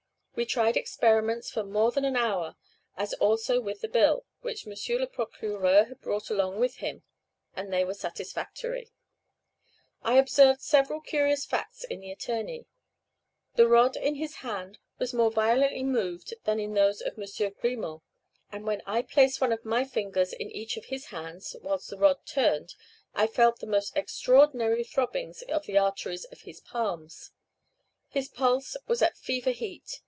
We 0.33 0.45
tried 0.45 0.77
experiments 0.77 1.51
for 1.51 1.61
more 1.63 1.91
than 1.91 2.03
an 2.05 2.15
hour, 2.15 2.55
as 2.97 3.13
also 3.15 3.59
with 3.59 3.81
the 3.81 3.87
bill, 3.89 4.25
which 4.39 4.65
M. 4.65 4.73
le 4.97 5.05
Procureur 5.05 5.83
had 5.83 6.01
brought 6.01 6.31
along 6.31 6.59
with 6.59 6.77
him, 6.77 7.03
and 7.53 7.71
they 7.71 7.83
were 7.85 7.93
satisfactory. 7.93 8.89
I 10.01 10.13
observed 10.17 10.61
several 10.61 10.99
curious 11.01 11.45
facts 11.45 11.83
in 11.83 11.99
the 11.99 12.11
attorney. 12.11 12.65
The 13.55 13.67
rod 13.67 13.95
in 13.95 14.15
his 14.15 14.35
hands 14.37 14.79
was 14.97 15.13
more 15.13 15.29
violently 15.31 15.83
moved 15.83 16.33
than 16.45 16.59
in 16.59 16.73
those 16.73 17.01
of 17.01 17.19
M. 17.19 17.25
Grimaut, 17.59 18.01
and 18.51 18.65
when 18.65 18.81
I 18.87 19.03
placed 19.03 19.41
one 19.41 19.51
of 19.51 19.65
my 19.65 19.83
fingers 19.83 20.33
in 20.33 20.49
each 20.49 20.75
of 20.75 20.85
his 20.85 21.07
hands, 21.07 21.55
whilst 21.61 21.89
the 21.89 21.97
rod 21.97 22.25
turned, 22.25 22.73
I 23.13 23.27
felt 23.27 23.59
the 23.59 23.67
most 23.67 23.95
extraordinary 23.95 24.85
throbbings 24.85 25.43
of 25.43 25.65
the 25.67 25.77
arteries 25.77 26.25
in 26.31 26.39
his 26.39 26.61
palms. 26.61 27.31
His 28.07 28.27
pulse 28.27 28.75
was 28.87 29.03
at 29.03 29.17
fever 29.17 29.51
heat. 29.51 29.99